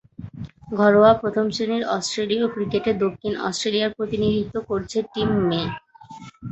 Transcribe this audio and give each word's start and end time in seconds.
ঘরোয়া 0.73 1.11
প্রথম-শ্রেণীর 1.21 1.83
অস্ট্রেলীয় 1.95 2.45
ক্রিকেটে 2.53 2.91
দক্ষিণ 3.03 3.33
অস্ট্রেলিয়ার 3.47 3.95
প্রতিনিধিত্ব 3.97 4.55
করেছেন 4.69 5.03
টিম 5.13 5.29
মে। 5.49 5.61